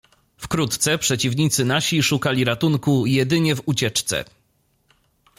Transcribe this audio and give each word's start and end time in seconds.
"Wkrótce 0.37 0.97
przeciwnicy 0.97 1.65
nasi 1.65 2.03
szukali 2.03 2.43
ratunku 2.43 3.05
jedynie 3.05 3.55
w 3.55 3.61
ucieczce." 3.65 4.25